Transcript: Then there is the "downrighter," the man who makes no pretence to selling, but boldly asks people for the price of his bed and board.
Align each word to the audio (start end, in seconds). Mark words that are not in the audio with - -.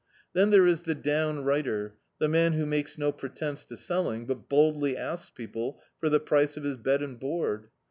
Then 0.33 0.49
there 0.49 0.65
is 0.65 0.81
the 0.81 0.95
"downrighter," 0.95 1.91
the 2.17 2.27
man 2.27 2.53
who 2.53 2.65
makes 2.65 2.97
no 2.97 3.11
pretence 3.11 3.63
to 3.65 3.77
selling, 3.77 4.25
but 4.25 4.49
boldly 4.49 4.97
asks 4.97 5.29
people 5.29 5.79
for 5.99 6.09
the 6.09 6.19
price 6.19 6.57
of 6.57 6.63
his 6.63 6.77
bed 6.77 7.03
and 7.03 7.19
board. 7.19 7.67